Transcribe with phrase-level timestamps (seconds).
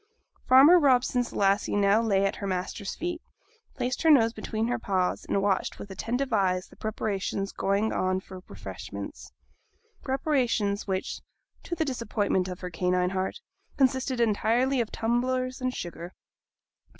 [0.47, 3.21] Farmer Robson's Lassie now lay down at her master's feet,
[3.75, 8.19] placed her nose between her paws, and watched with attentive eyes the preparations going on
[8.19, 9.31] for refreshments
[10.01, 11.21] preparations which,
[11.61, 13.41] to the disappointment of her canine heart,
[13.77, 16.15] consisted entirely of tumblers and sugar.